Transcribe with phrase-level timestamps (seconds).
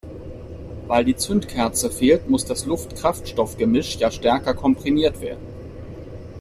[0.87, 5.43] Weil die Zündkerze fehlt, muss das Luft-Kraftstoff-Gemisch ja stärker komprimiert werden.